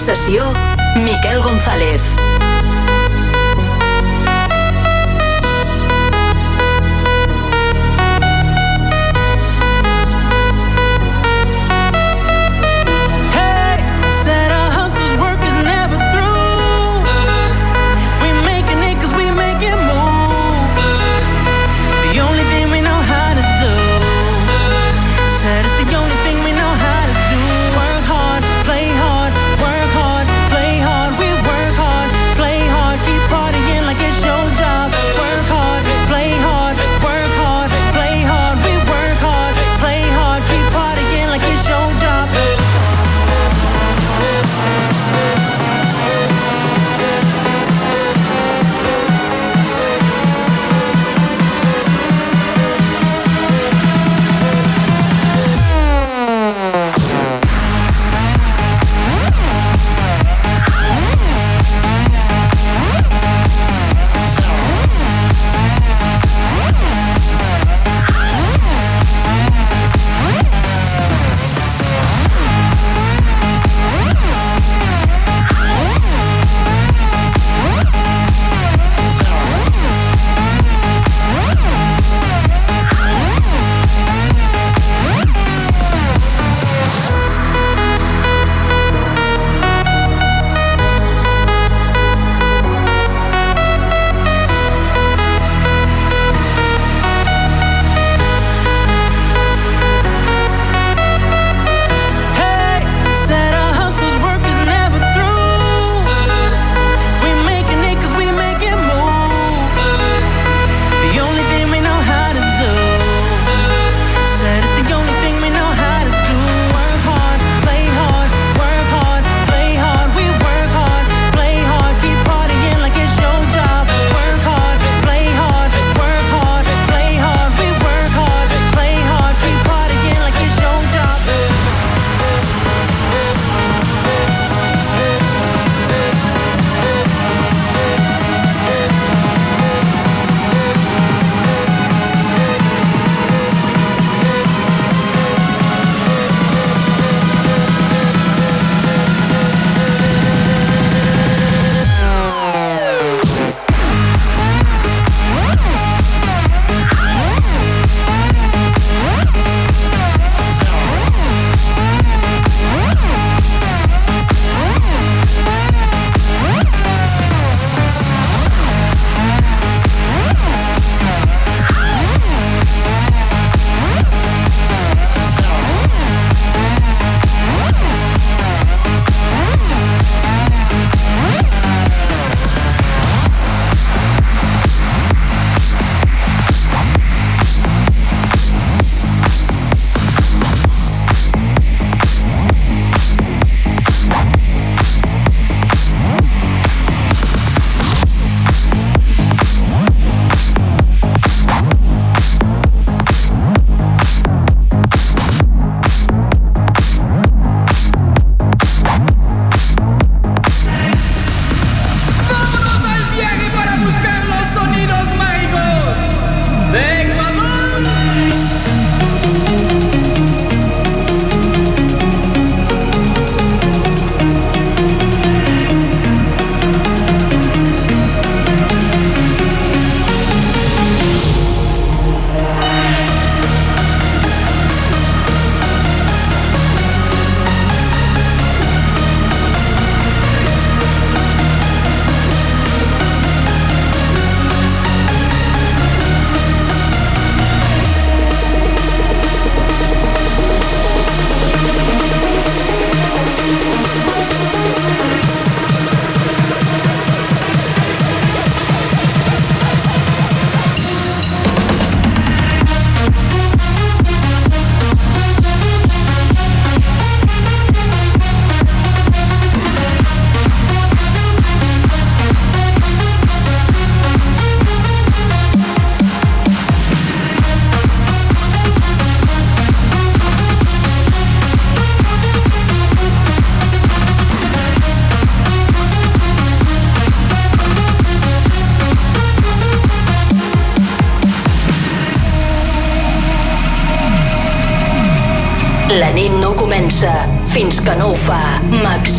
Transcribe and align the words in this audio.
sessió, 0.00 0.52
Miquel 0.96 1.42
González. 1.42 2.29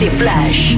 Flaix. 0.10 0.71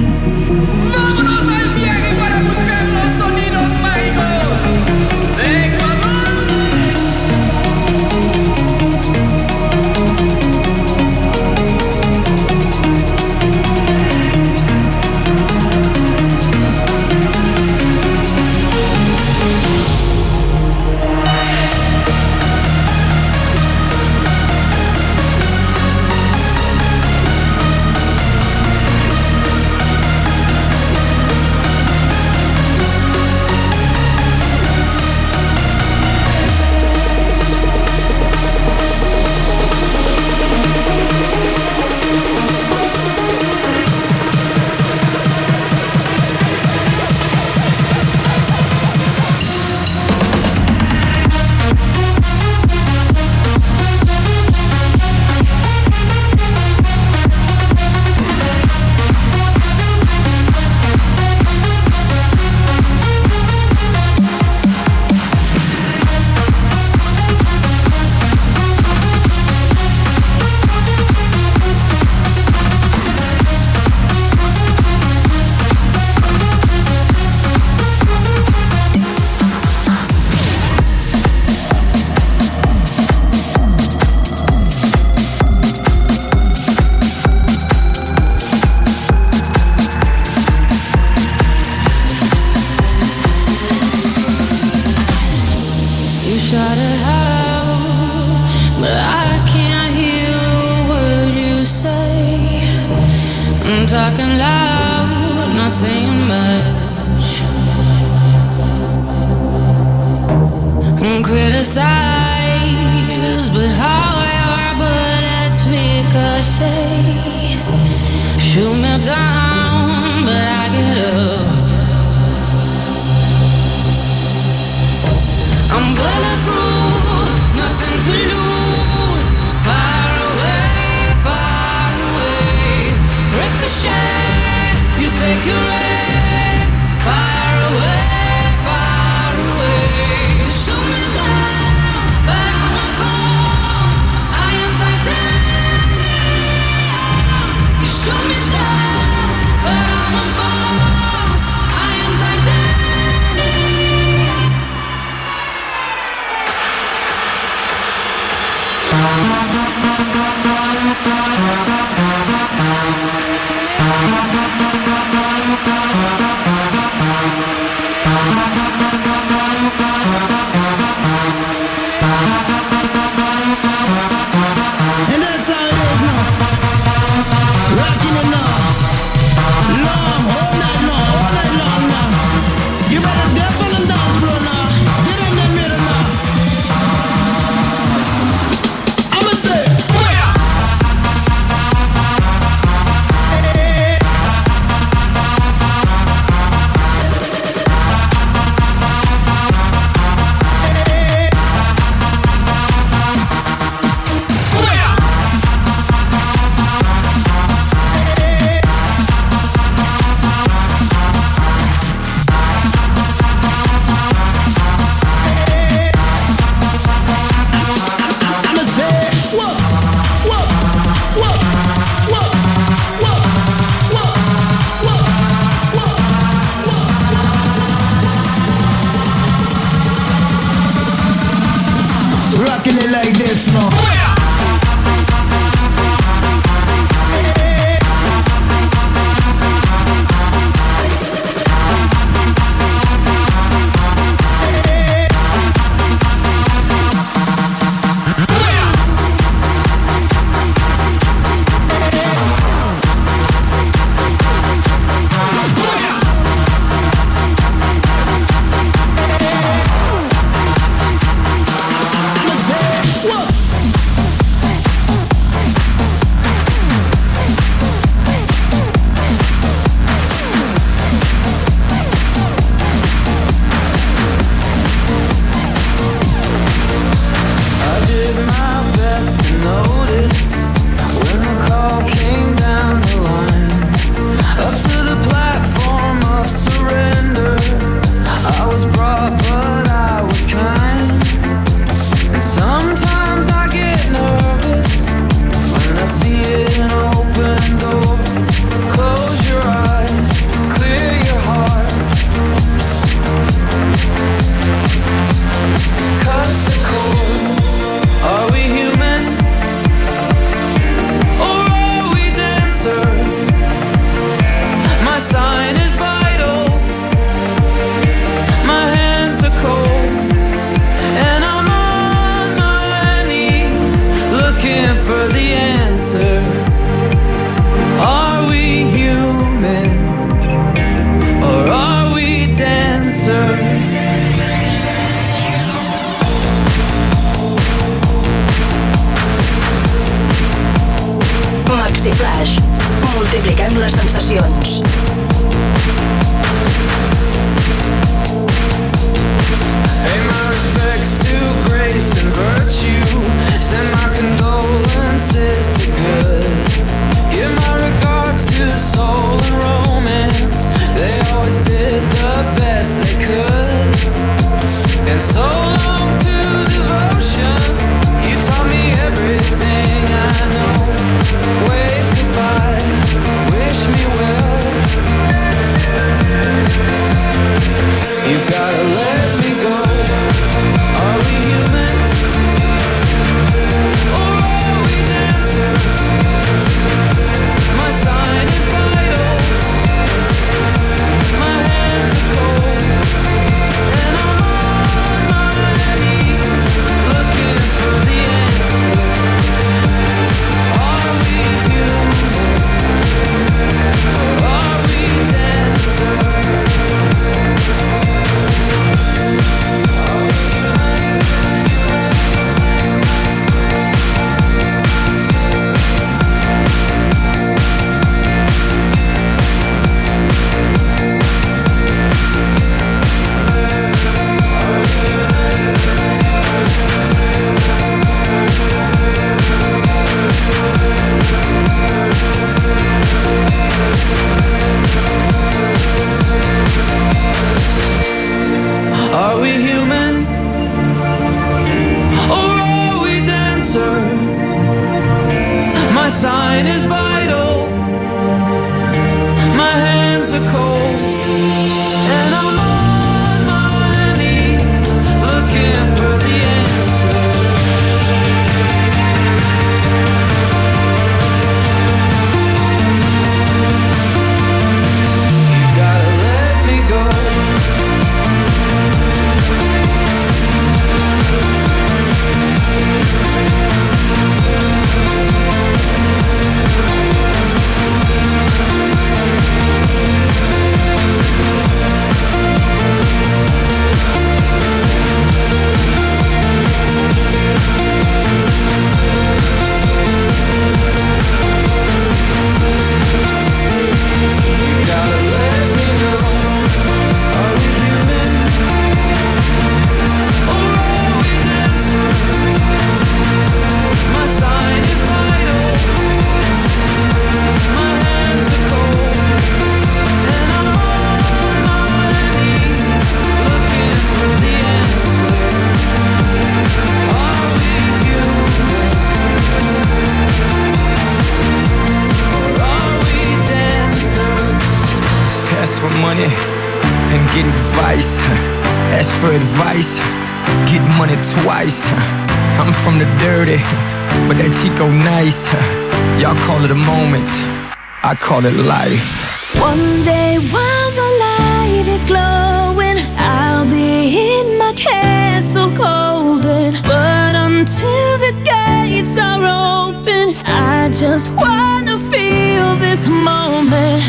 I 537.94 537.96
call 537.96 538.26
it 538.26 538.34
life. 538.34 539.40
One 539.40 539.84
day 539.84 540.18
while 540.34 540.72
the 540.82 540.90
light 541.06 541.66
is 541.68 541.84
glowing, 541.84 542.80
I'll 542.98 543.46
be 543.46 544.18
in 544.18 544.36
my 544.40 544.52
castle 544.54 545.52
golden. 545.52 546.54
But 546.64 547.14
until 547.16 547.92
the 548.06 548.14
gates 548.26 548.98
are 548.98 549.24
open, 549.24 550.16
I 550.26 550.70
just 550.74 551.14
wanna 551.14 551.78
feel 551.78 552.56
this 552.56 552.88
moment. 552.88 553.84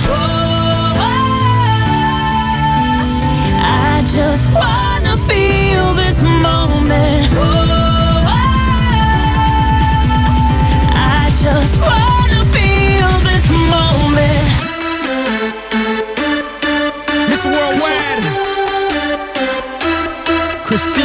I 3.88 4.04
just 4.18 4.44
wanna 4.52 5.16
feel 5.26 5.94
this 5.94 6.20
moment. 6.20 7.32
I 7.32 7.83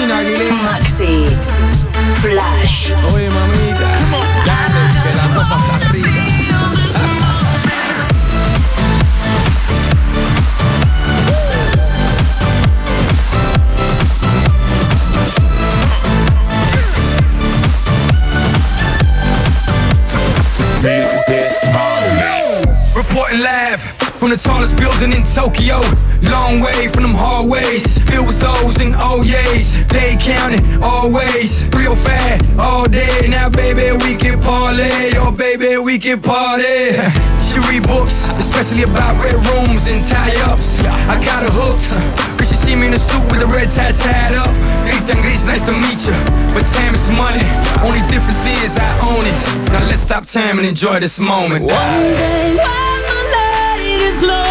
Christina 0.10 0.18
Aguilera. 0.18 0.54
Maxi 0.64 1.38
Flaix. 2.22 2.94
Oye, 3.14 3.30
mamita, 3.30 3.90
dale, 4.46 4.84
que 5.04 5.16
la 5.16 5.36
cosa 5.36 5.56
está 5.56 5.92
rica. 5.92 6.30
Reporting 23.10 23.40
live 23.40 23.82
from 24.22 24.30
the 24.30 24.38
tallest 24.38 24.76
building 24.78 25.14
in 25.14 25.24
Tokyo. 25.24 25.82
Long 26.30 26.60
way 26.60 26.88
from 26.90 27.02
them 27.02 27.16
hallways. 27.16 27.98
Filled 28.06 28.28
with 28.28 28.44
O's 28.44 28.78
and 28.78 28.94
O's. 28.96 29.26
They 29.88 30.16
counting 30.20 30.84
always. 30.84 31.66
Real 31.74 31.96
fat 31.96 32.38
all 32.60 32.86
day. 32.86 33.26
Now, 33.28 33.50
baby, 33.50 33.98
we 34.06 34.16
can 34.16 34.40
parlay. 34.40 35.14
Oh, 35.16 35.32
baby, 35.32 35.80
we 35.80 35.98
can 35.98 36.22
party. 36.22 37.02
She 37.50 37.58
read 37.66 37.88
books, 37.88 38.30
especially 38.38 38.84
about 38.84 39.24
red 39.24 39.34
rooms 39.34 39.90
and 39.90 40.06
tie-ups. 40.06 40.78
I 41.10 41.18
got 41.26 41.42
her 41.42 41.50
hooked. 41.50 42.30
See 42.70 42.76
me 42.76 42.86
in 42.86 42.94
a 42.94 43.00
suit 43.00 43.24
with 43.32 43.40
the 43.40 43.48
red 43.48 43.72
tie 43.72 43.94
tied 43.94 44.36
up. 44.36 44.54
Christian 44.86 45.22
Grey, 45.22 45.34
nice 45.48 45.64
to 45.64 45.72
meet 45.72 46.06
you. 46.06 46.14
But 46.54 46.66
time 46.78 46.94
is 46.94 47.10
money. 47.10 47.42
Only 47.82 48.06
difference 48.12 48.46
is 48.62 48.78
I 48.78 49.00
own 49.02 49.26
it. 49.26 49.72
Now 49.72 49.88
let's 49.88 50.02
stop 50.02 50.28
time 50.28 50.60
and 50.60 50.68
enjoy 50.68 51.00
this 51.00 51.20
moment. 51.20 51.66
One 51.66 51.72
day 51.72 52.79
while 54.22 54.49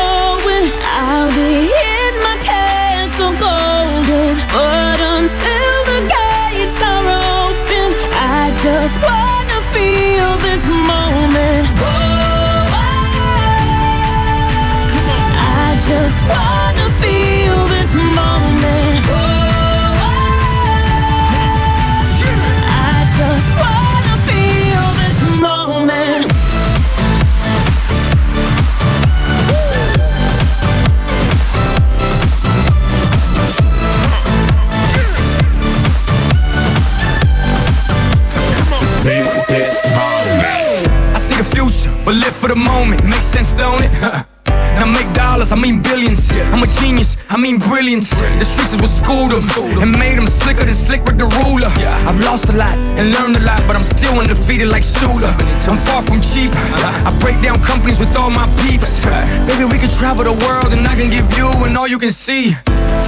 for 42.49 42.55
the 42.55 42.61
moment. 42.61 43.05
Makes 43.05 43.27
sense, 43.27 43.53
don't 43.53 43.83
it? 43.83 43.91
I 44.49 44.85
make 44.87 45.13
dollars, 45.13 45.51
I 45.51 45.57
mean 45.57 45.83
billions. 45.83 46.31
I'm 46.55 46.63
a 46.63 46.67
genius, 46.81 47.17
I 47.29 47.37
mean 47.37 47.59
brilliance. 47.59 48.11
The 48.11 48.45
streets 48.45 48.73
is 48.73 48.81
what 48.81 48.91
schooled 48.91 49.33
them 49.33 49.83
and 49.83 49.91
made 49.99 50.17
them 50.17 50.29
slicker 50.29 50.65
than 50.65 50.75
Slick 50.75 51.03
Rick 51.05 51.19
the 51.19 51.27
ruler. 51.43 51.67
I've 52.07 52.21
lost 52.21 52.49
a 52.49 52.53
lot 52.53 52.79
and 52.79 53.11
learned 53.11 53.37
a 53.37 53.41
lot, 53.41 53.61
but 53.67 53.75
I'm 53.75 53.83
still 53.83 54.19
undefeated 54.21 54.69
like 54.69 54.85
Shula. 54.85 55.35
I'm 55.69 55.77
far 55.77 56.03
from 56.03 56.21
cheap. 56.21 56.53
I 56.55 57.11
break 57.21 57.43
down 57.43 57.61
companies 57.63 57.99
with 57.99 58.15
all 58.17 58.31
my 58.31 58.47
peeps. 58.63 59.05
Baby, 59.51 59.65
we 59.65 59.79
can 59.79 59.91
travel 59.91 60.25
the 60.25 60.37
world 60.47 60.73
and 60.73 60.87
I 60.87 60.95
can 60.95 61.09
give 61.11 61.27
you 61.37 61.49
and 61.67 61.77
all 61.77 61.89
you 61.89 61.99
can 61.99 62.13
see. 62.13 62.55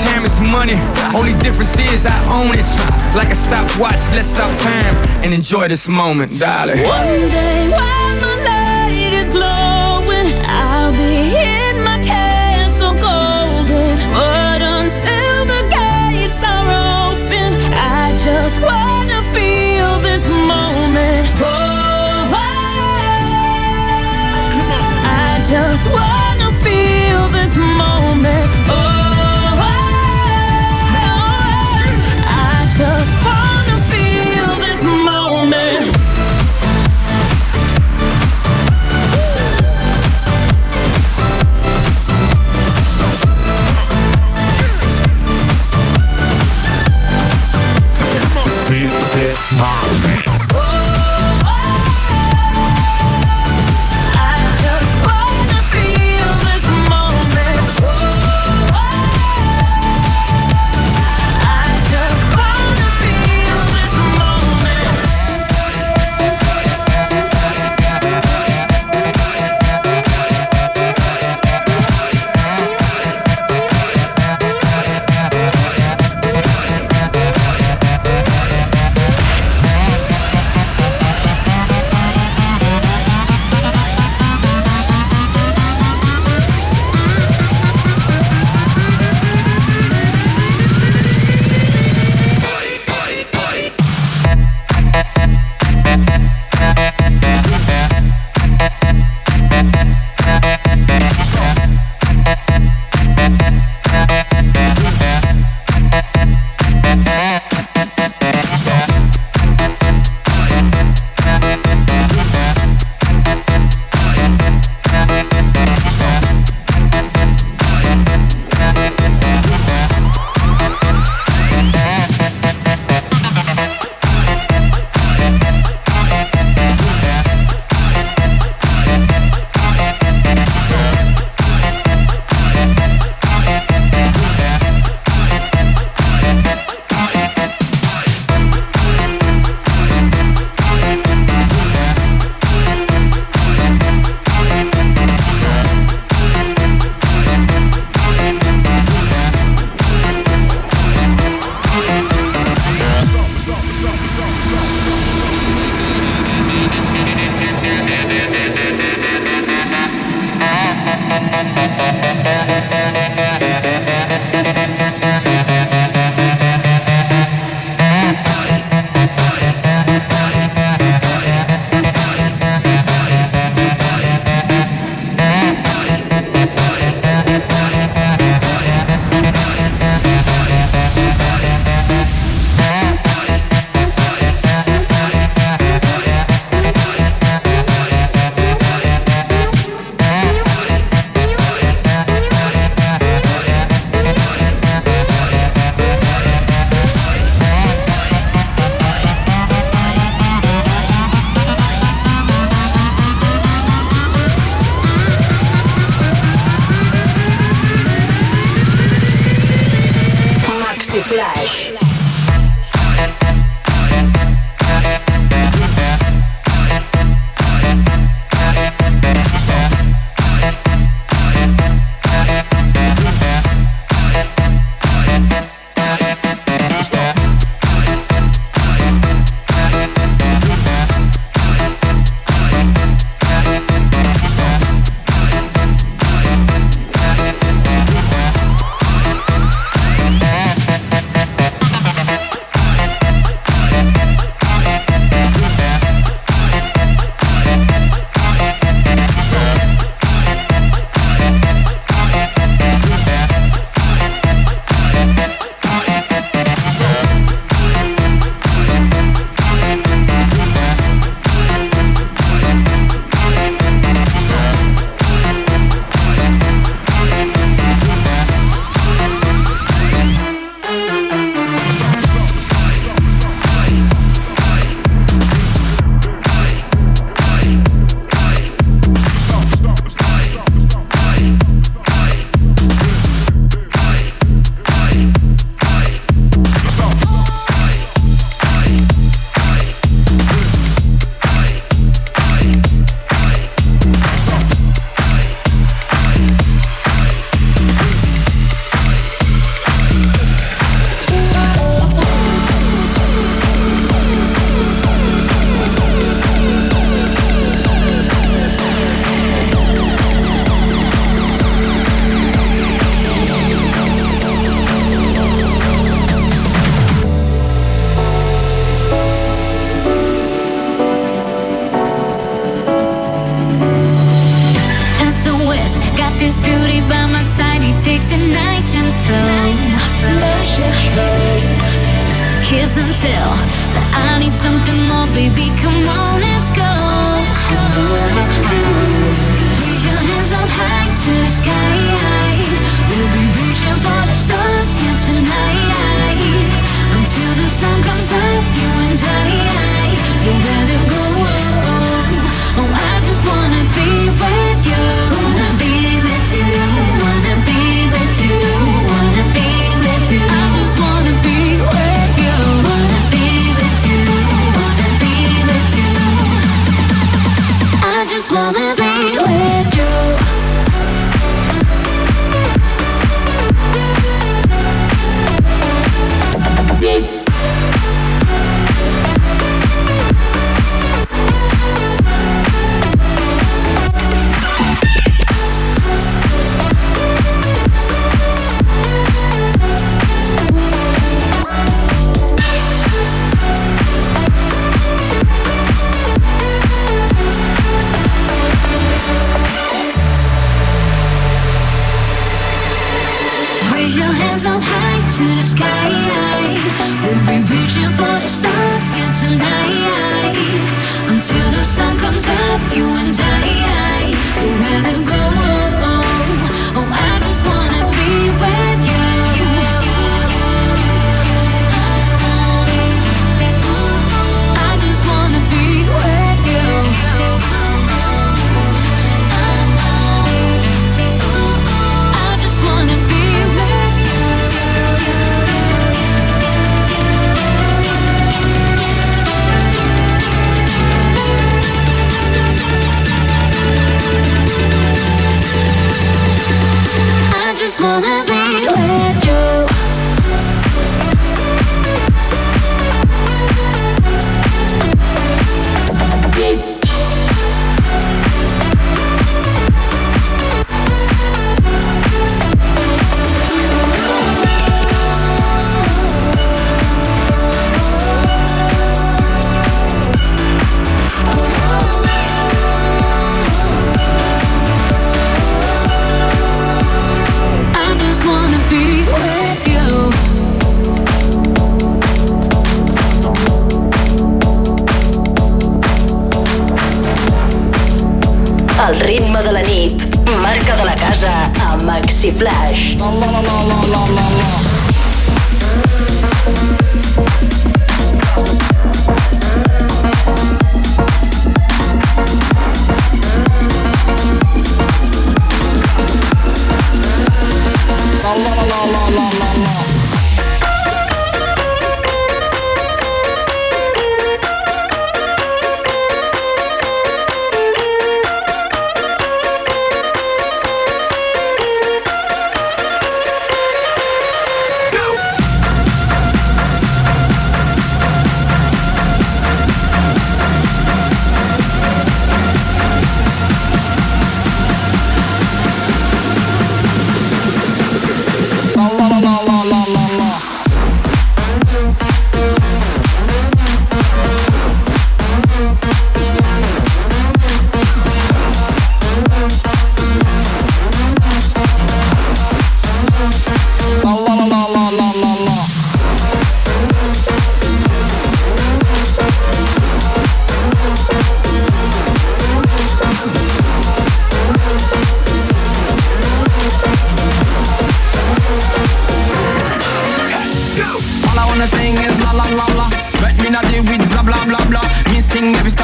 Time 0.04 0.24
is 0.24 0.40
money, 0.40 0.76
only 1.14 1.32
difference 1.38 1.76
is 1.78 2.04
I 2.04 2.18
own 2.34 2.50
it. 2.52 2.66
Like 3.14 3.30
a 3.30 3.36
stopwatch, 3.36 4.00
let's 4.14 4.28
stop 4.28 4.50
time 4.58 4.94
and 5.22 5.32
enjoy 5.32 5.68
this 5.68 5.86
moment, 5.88 6.38
darling. 6.38 6.82
One 6.82 7.28
day 7.30 7.68
when 7.70 7.99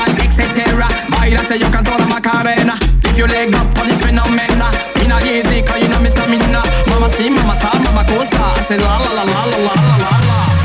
and 0.07 0.19
etc. 0.21 0.89
Baila 1.11 1.45
say 1.45 1.57
you 1.57 1.69
can 1.71 1.85
throw 1.85 1.99
the 1.99 2.07
macarena. 2.07 2.79
If 3.05 3.17
you 3.19 3.27
leg 3.27 3.55
up 3.55 3.79
on 3.79 3.87
this 3.87 4.01
phenomena, 4.01 4.71
in 5.03 5.11
a 5.11 5.19
easy 5.25 5.63
cause 5.63 5.81
you 5.83 5.89
know 5.89 5.99
Mr. 5.99 6.29
Mina. 6.29 6.63
Mama 6.89 7.09
see, 7.09 7.31
mama 7.31 7.55
saw, 7.55 7.75
mama 7.79 8.05
cosa. 8.09 8.41
I 8.41 8.61
say 8.63 8.79
la 8.79 8.99
la 8.99 9.13
la 9.13 9.25
la 9.25 9.45
la 9.45 9.59
la 9.59 9.75
la 9.75 10.19
la. 10.29 10.56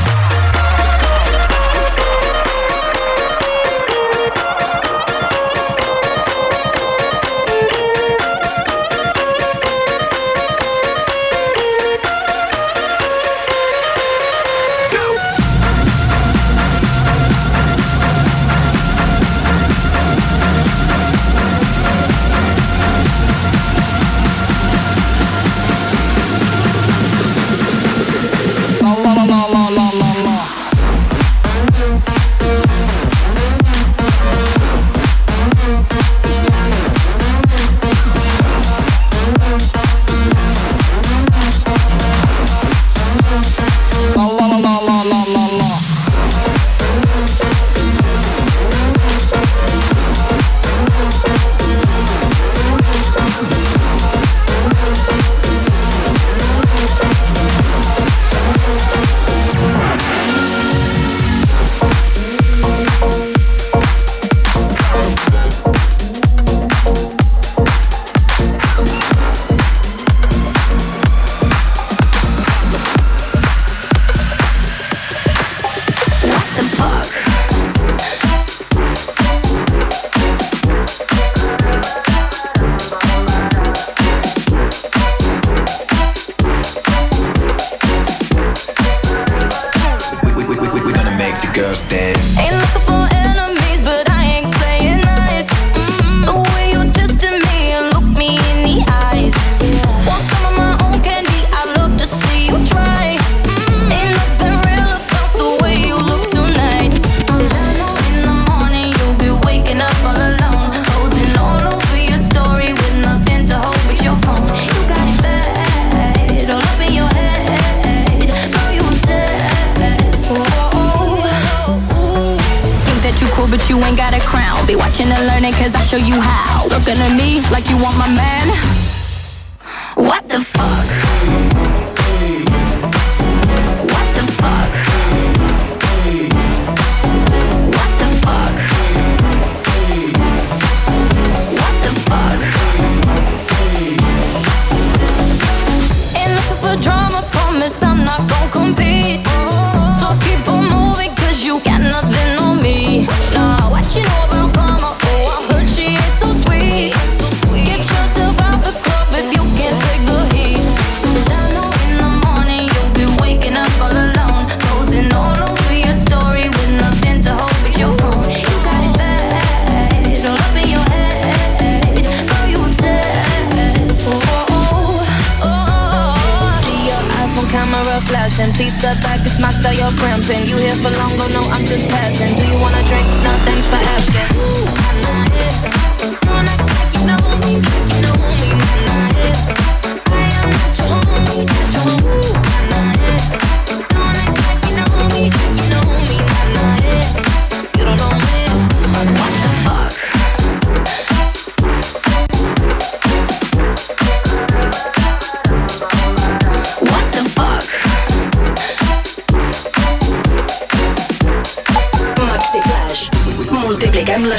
show 125.91 125.97
you 125.97 126.21
how. 126.21 126.63
Looking 126.69 126.95
at 126.95 127.13
me 127.17 127.41
like 127.51 127.69
you 127.69 127.75
want 127.75 127.97
my 127.97 128.07
man. 128.07 128.70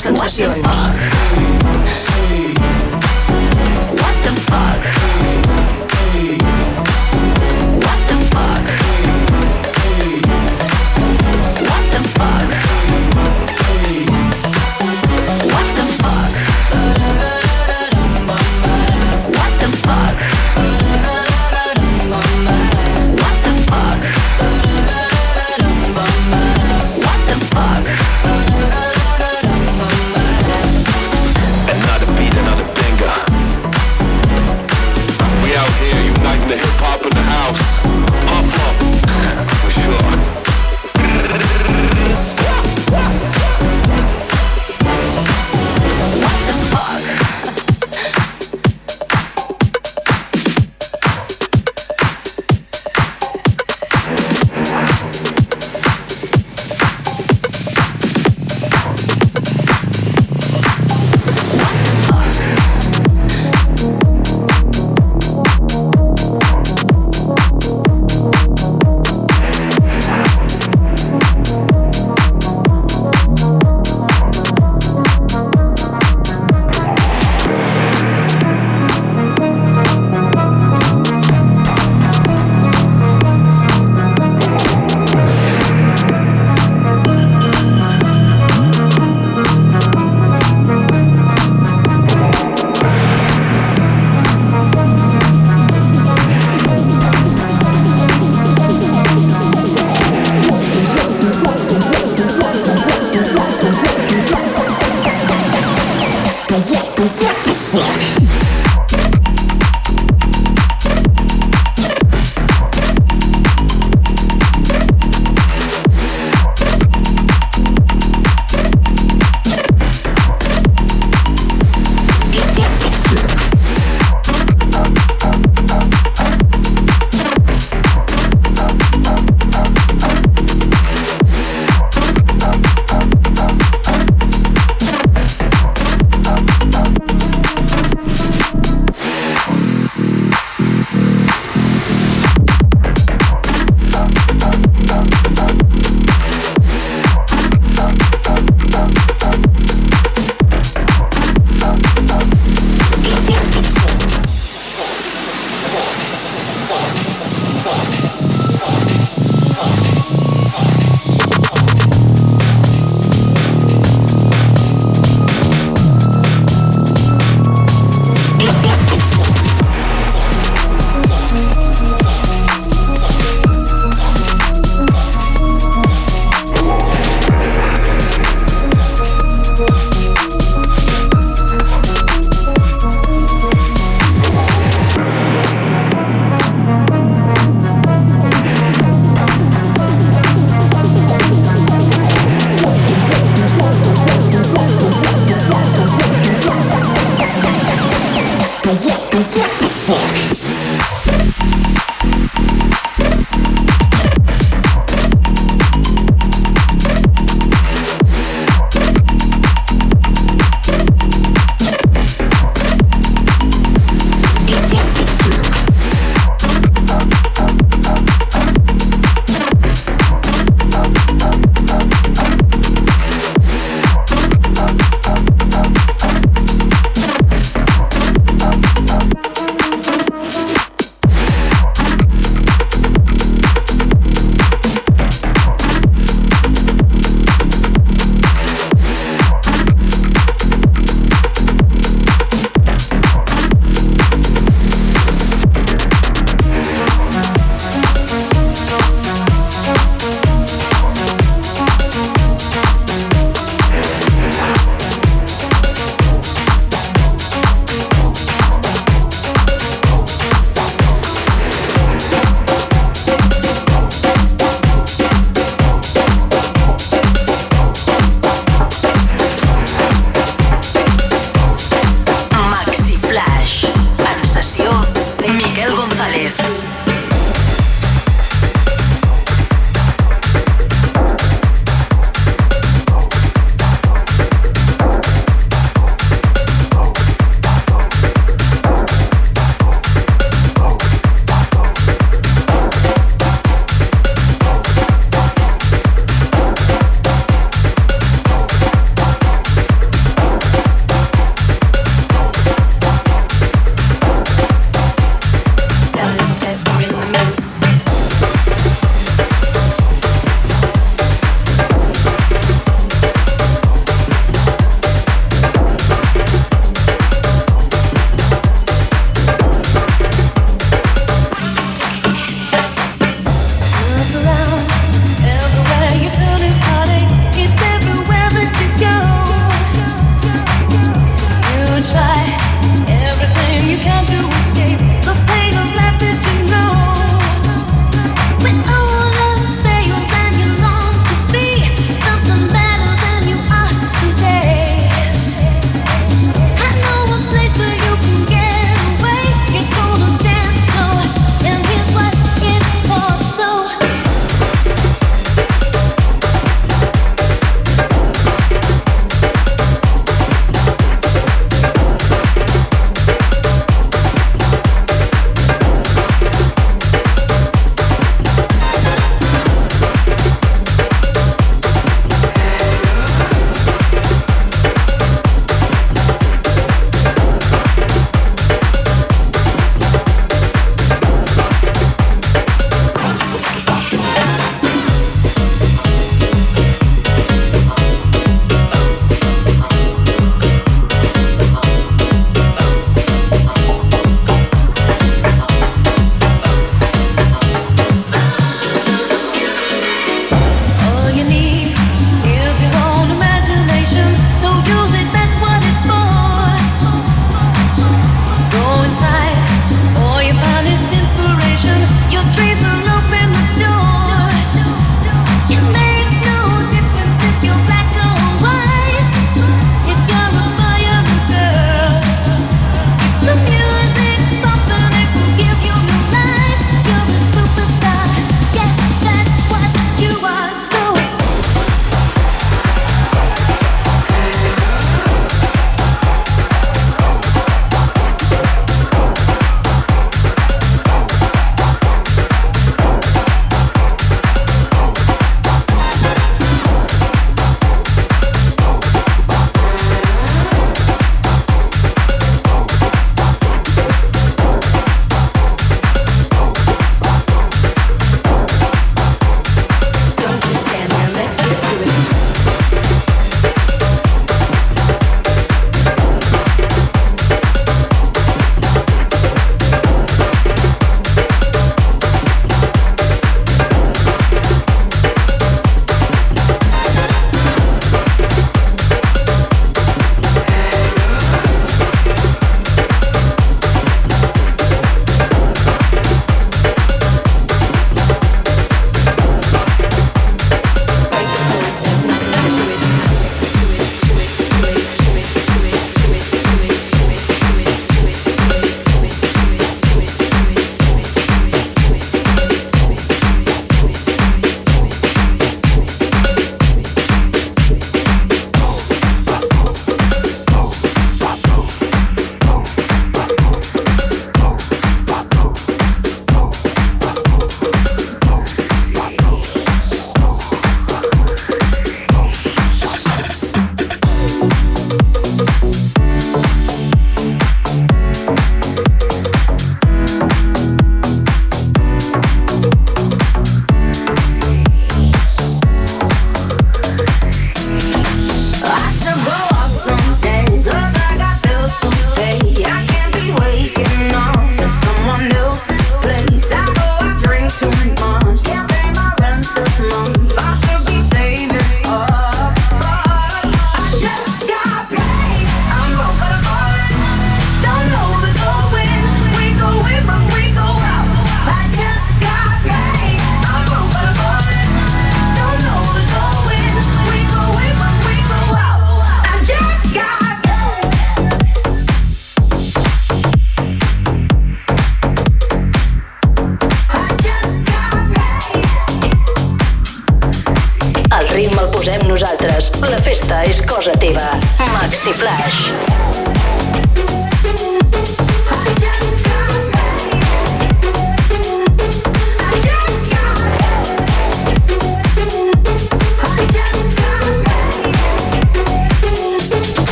sensacions. 0.00 1.49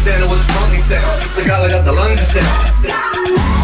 Montana 0.00 0.30
with 0.30 0.46
the 0.46 0.52
funky 0.54 0.78
sound. 0.78 1.22
Cigar 1.24 1.68
got 1.68 1.84
the 1.84 1.92
London 1.92 2.16
sound. 2.16 3.59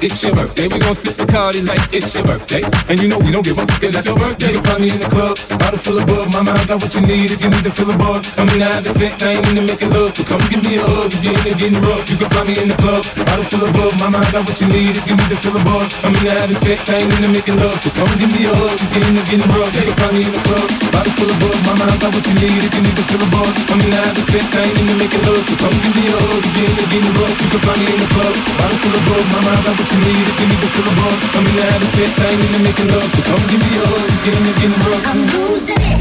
It's 0.00 0.22
your 0.22 0.34
birthday. 0.34 0.68
We 0.68 0.78
gon' 0.78 0.94
sip 0.94 1.14
the 1.16 1.26
party 1.26 1.62
like 1.62 1.80
it's 1.92 2.14
your 2.14 2.24
birthday. 2.24 2.62
And 2.88 3.00
you 3.00 3.08
know 3.08 3.18
we 3.18 3.30
don't 3.30 3.44
give 3.44 3.58
up, 3.58 3.68
cause 3.80 3.92
that's 3.92 4.06
your 4.06 4.16
birthday. 4.16 4.52
You 4.52 4.62
find 4.62 4.80
me 4.80 4.90
in 4.90 4.98
the 4.98 5.10
club, 5.10 5.36
bottle 5.58 5.78
full 5.78 5.98
of 5.98 6.06
bug. 6.06 6.32
My 6.32 6.42
mind 6.42 6.66
got 6.68 6.82
what 6.82 6.94
you 6.94 7.02
need 7.02 7.30
if 7.30 7.40
you 7.42 7.50
need 7.50 7.64
to 7.64 7.70
fill 7.70 7.90
a 7.90 7.96
buzz. 7.98 8.22
I'm 8.38 8.48
in 8.54 8.60
the 8.62 8.66
having 8.66 8.94
sex, 8.94 9.22
I 9.22 9.38
ain't 9.38 9.46
into 9.48 9.62
making 9.62 9.90
love. 9.90 10.14
So 10.14 10.22
come 10.24 10.42
give 10.50 10.62
me 10.62 10.78
a 10.78 10.84
hug 10.86 11.12
if 11.12 11.22
you're 11.24 11.34
in 11.34 11.42
there 11.44 11.58
getting 11.58 11.82
rough. 11.82 12.04
You 12.10 12.16
can 12.16 12.30
find 12.30 12.46
me 12.46 12.54
in 12.54 12.68
the 12.68 12.78
club, 12.78 13.02
bottle 13.26 13.46
full 13.50 13.64
of 13.66 13.72
bug. 13.74 13.92
My 13.98 14.08
mind 14.08 14.30
got 14.30 14.46
what 14.46 14.58
you 14.60 14.68
need 14.68 14.94
if 14.94 15.04
you 15.08 15.14
need 15.18 15.30
to 15.30 15.38
fill 15.42 15.56
a 15.58 15.62
buzz. 15.66 15.90
I'm 16.04 16.14
in 16.14 16.22
the 16.22 16.32
having 16.34 16.60
sex, 16.62 16.78
I 16.90 17.02
ain't 17.02 17.12
into 17.18 17.30
making 17.34 17.56
love. 17.58 17.78
So 17.82 17.90
come 17.90 18.12
give 18.18 18.30
me 18.30 18.46
a 18.46 18.52
hug 18.54 18.78
if 18.78 18.90
you're 18.94 19.06
in 19.08 19.14
there 19.18 19.26
getting 19.26 19.50
rough. 19.50 19.74
You 19.74 19.82
can 19.82 19.96
find 19.98 20.14
me 20.14 20.22
in 20.22 20.32
the 20.32 20.42
club, 20.46 20.68
bottle 20.94 21.14
full 21.18 21.30
of 21.30 21.38
bug. 21.42 21.58
My 21.66 21.74
mind 21.74 21.98
got 21.98 22.10
what 22.14 22.24
you 22.26 22.34
need 22.38 22.62
if 22.62 22.72
you 22.74 22.82
need 22.86 22.96
to 22.96 23.04
fill 23.10 23.22
a 23.22 23.28
buzz. 23.34 23.54
I'm 23.66 23.80
in 23.82 23.90
the 23.90 23.98
having 23.98 24.28
sex, 24.30 24.46
I 24.54 24.62
ain't 24.62 24.78
into 24.78 24.94
making 24.94 25.24
love. 25.26 25.42
So 25.42 25.54
come 25.58 25.76
give 25.82 25.94
me 25.98 26.04
a 26.06 26.16
hug 26.16 26.42
if 26.46 26.54
you're 26.54 26.70
in 26.70 26.76
there 26.78 26.90
getting 26.92 27.14
rough. 27.18 27.34
You 27.42 27.48
can 27.50 27.60
find 27.66 27.78
me 27.82 27.86
in 27.90 27.98
the 27.98 28.08
club, 28.14 28.34
bottle 28.62 28.78
full 28.78 28.94
of 28.94 29.02
bug. 29.08 29.24
My 29.34 29.40
mind 29.42 29.62
got 29.66 29.74
what 29.74 29.87
you 29.92 29.98
need 30.00 30.26
you 30.40 30.46
need 30.48 30.60
to 30.60 30.68
fill 30.74 30.88
a 30.88 30.94
buzz. 31.00 31.22
I'm 31.36 31.46
in 31.46 31.56
the 31.56 31.86
sex, 31.96 32.12
I 32.20 32.28
ain't 32.28 32.42
into 32.44 32.58
making 32.60 32.88
love. 32.88 33.08
So 33.14 33.22
come 33.22 33.44
give 33.48 33.60
me 33.60 33.70
a 33.76 33.86
hug 33.86 34.18
you're 34.24 34.36
in 34.36 34.42
there 34.44 34.58
getting 34.60 34.82
rough. 34.84 35.06
I'm 35.08 35.20
losing 35.32 35.80
it. 35.80 35.98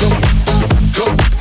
Find 0.97 1.17
me 1.17 1.36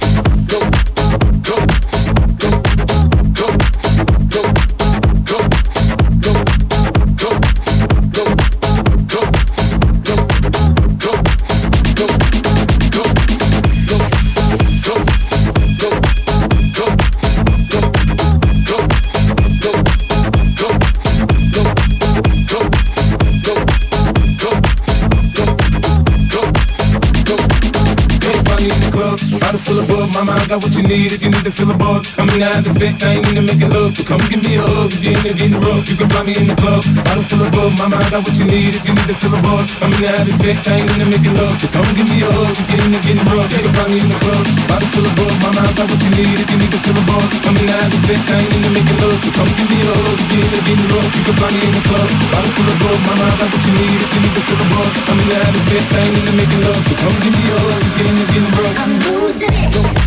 mind 30.47 30.63
got 30.63 30.63
what 30.63 30.77
you 30.79 30.87
need 30.87 31.11
if 31.13 31.23
you 31.23 31.31
need 31.31 31.45
to 31.45 31.51
fill 31.51 31.71
a 31.71 31.75
buzz. 31.75 32.19
I'm 32.19 32.29
in 32.31 32.39
the 32.39 32.47
having 32.47 32.73
sex, 32.73 33.03
I 33.03 33.19
ain't 33.19 33.27
into 33.27 33.43
making 33.43 33.71
love. 33.71 33.95
So 33.95 34.05
come 34.05 34.23
give 34.31 34.43
me 34.43 34.57
a 34.57 34.63
hug 34.63 34.93
if 34.93 35.03
you're 35.03 35.15
in 35.19 35.23
there 35.23 35.35
getting 35.35 35.59
rough. 35.59 35.89
You 35.91 35.97
can 35.97 36.09
find 36.11 36.27
me 36.27 36.35
in 36.39 36.47
the 36.47 36.57
club, 36.57 36.83
bottle 37.03 37.27
full 37.27 37.43
of 37.43 37.51
bug. 37.51 37.73
My 37.79 37.87
mind 37.91 38.11
got 38.11 38.23
what 38.23 38.37
you 38.39 38.47
need 38.47 38.75
if 38.75 38.87
you 38.87 38.95
need 38.95 39.09
to 39.11 39.17
fill 39.19 39.35
a 39.35 39.41
buzz. 39.43 39.67
I'm 39.83 39.91
in 39.91 40.01
the 40.03 40.11
having 40.15 40.39
sex, 40.39 40.57
I 40.71 40.87
ain't 40.87 40.91
into 40.95 41.07
making 41.11 41.35
love. 41.35 41.57
So 41.59 41.67
come 41.75 41.89
give 41.99 42.07
me 42.07 42.23
a 42.23 42.31
hug 42.31 42.55
if 42.55 42.67
you're 42.71 42.85
in 42.87 42.91
there 42.95 43.03
getting 43.03 43.27
rough. 43.27 43.51
You 43.51 43.61
can 43.67 43.75
find 43.75 43.91
me 43.91 43.99
in 43.99 44.09
the 44.11 44.19
club, 44.23 44.45
bottle 44.71 44.91
full 44.95 45.07
of 45.07 45.15
bug. 45.19 45.35
My 45.43 45.51
mind 45.51 45.75
got 45.75 45.87
what 45.91 46.01
you 46.05 46.11
need 46.15 46.39
if 46.39 46.49
you 46.51 46.59
need 46.63 46.73
to 46.73 46.81
fill 46.85 46.99
a 46.99 47.03
buzz. 47.11 47.31
I'm 47.47 47.57
in 47.59 47.67
the 47.67 47.99
sex, 48.07 48.21
I 48.31 48.37
ain't 48.39 48.55
into 48.55 48.71
making 48.71 48.99
love. 49.03 49.19
So 49.19 49.31
come 49.35 49.51
give 49.51 49.67
me 49.67 49.79
a 49.83 49.91
hug 49.91 50.19
if 50.21 50.31
you're 50.31 50.47
in 50.47 50.51
there 50.55 50.65
getting 50.67 50.91
rough. 50.95 51.11
You 51.11 51.23
can 51.27 51.37
find 51.43 51.55
me 51.59 51.61
in 51.67 51.75
the 51.75 51.83
club, 51.91 52.09
bottle 52.31 52.53
full 52.55 52.71
of 52.71 52.77
bug. 52.87 52.99
My 53.03 53.15
mind 53.19 53.37
got 53.43 53.49
what 53.51 53.63
you 53.67 53.73
need 53.83 53.99
if 53.99 54.11
you 54.15 54.21
need 54.23 54.35
to 54.37 54.43
fill 54.47 54.63
a 54.63 54.67
buzz. 54.71 54.95
I'm 55.11 55.19
in 55.19 55.27
the 55.27 55.37
having 55.43 55.67
sex, 55.67 55.85
I 55.91 56.01
ain't 56.07 56.19
into 56.23 56.35
making 56.39 56.63
love. 56.63 56.83
So 56.87 56.95
come 57.03 57.17
give 57.19 57.35
me 57.35 57.45
a 57.51 57.57
hug 57.67 57.83
if 57.83 57.95
you're 57.99 58.07
in 58.07 58.15
there 58.15 58.31
getting 58.31 58.55
rough. 58.55 58.77
I'm 58.79 58.93
losing 59.11 59.55
it. 59.59 60.06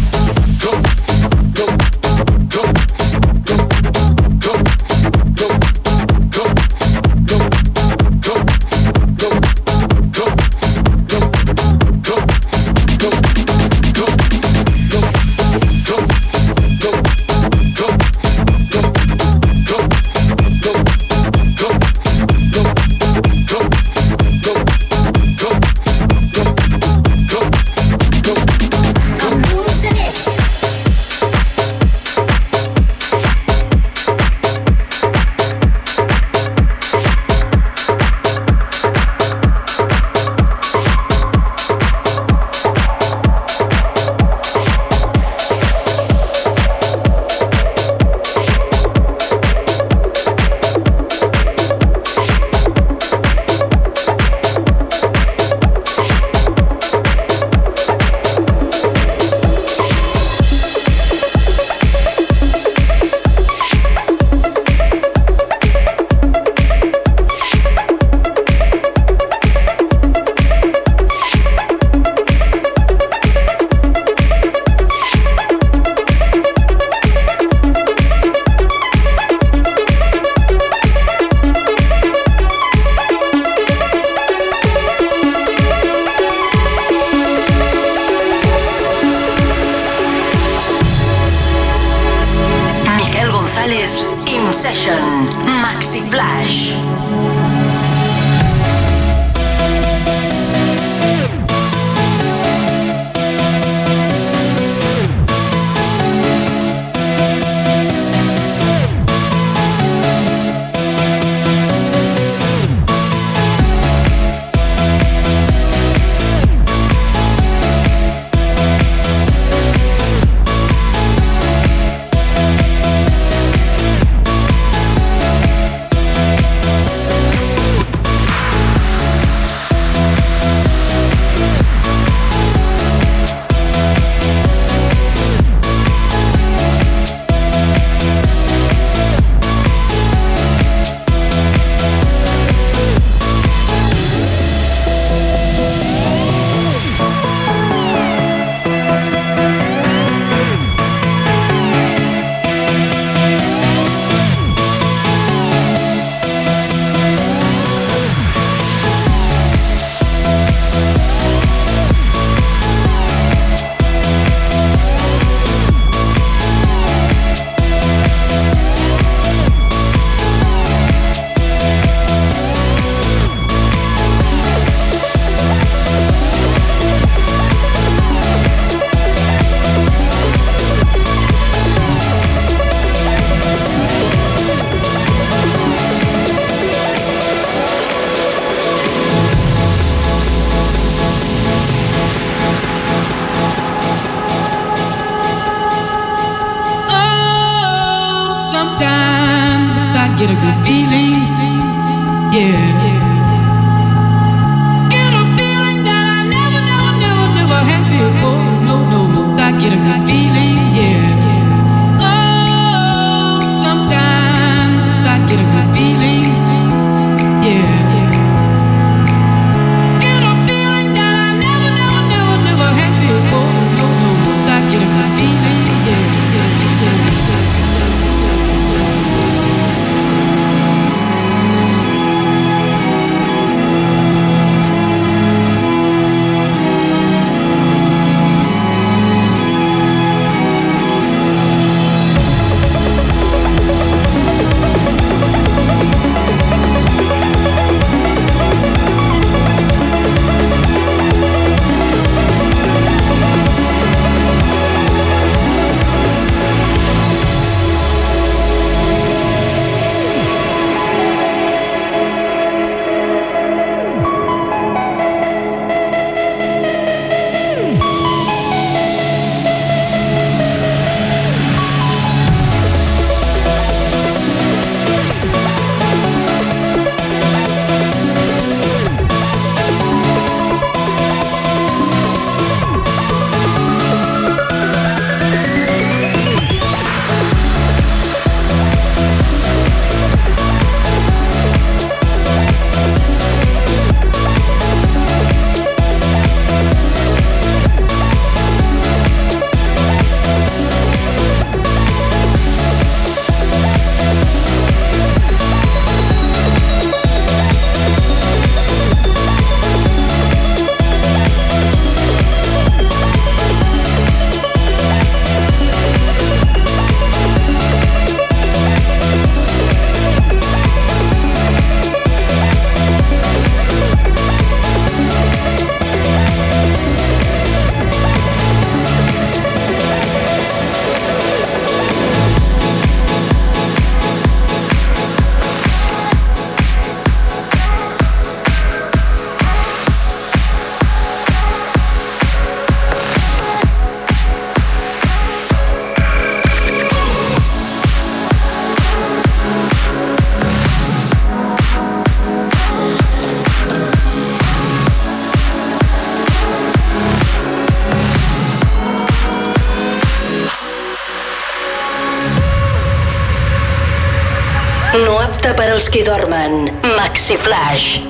els 365.80 365.88
qui 365.94 366.02
dormen. 366.04 366.68
Maxi 366.98 367.38
Flash. 367.40 368.09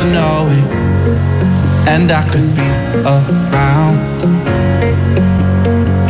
to 0.00 0.06
know 0.06 0.48
it, 0.48 0.64
and 1.86 2.10
I 2.10 2.24
could 2.32 2.48
be 2.56 2.68
around 3.04 3.98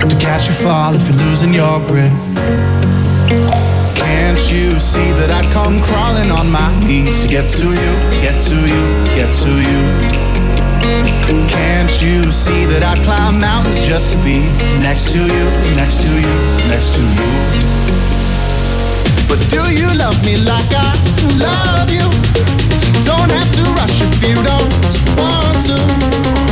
to 0.08 0.16
catch 0.16 0.46
you 0.46 0.54
fall 0.54 0.94
if 0.94 1.08
you're 1.08 1.18
losing 1.18 1.52
your 1.52 1.80
grip. 1.88 2.12
Can't 3.98 4.38
you 4.52 4.78
see 4.78 5.10
that 5.18 5.30
I 5.34 5.42
come 5.52 5.82
crawling 5.82 6.30
on 6.30 6.52
my 6.52 6.70
knees 6.86 7.18
to 7.18 7.26
get 7.26 7.50
to 7.58 7.66
you, 7.66 7.92
get 8.22 8.40
to 8.50 8.58
you, 8.72 8.82
get 9.18 9.34
to 9.42 9.52
you? 9.58 9.80
Can't 11.48 11.90
you 12.00 12.30
see 12.30 12.66
that 12.66 12.84
I 12.84 12.94
climb 13.02 13.40
mountains 13.40 13.82
just 13.82 14.12
to 14.12 14.16
be 14.22 14.38
next 14.78 15.10
to 15.14 15.18
you, 15.18 15.46
next 15.74 16.00
to 16.02 16.08
you, 16.08 16.36
next 16.70 16.94
to 16.94 17.02
you? 17.18 17.30
But 19.26 19.40
do 19.50 19.62
you 19.74 19.92
love 19.98 20.24
me 20.24 20.36
like 20.36 20.70
I 20.70 20.94
love 21.42 21.90
you? 21.90 22.59
Don't 23.10 23.32
have 23.32 23.52
to 23.56 23.62
rush 23.72 24.02
if 24.02 24.22
you 24.22 24.36
don't 24.36 24.72
want 25.18 25.66
to. 25.66 26.49